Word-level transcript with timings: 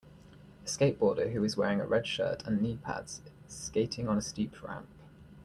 A 0.65 0.67
skateboarder 0.67 1.31
who 1.31 1.43
is 1.43 1.55
wearing 1.55 1.79
a 1.79 1.85
red 1.85 2.07
shirt 2.07 2.41
and 2.47 2.59
knee 2.59 2.77
pads 2.77 3.21
is 3.47 3.53
skating 3.53 4.07
on 4.07 4.17
a 4.17 4.21
steep 4.23 4.59
ramp. 4.63 4.87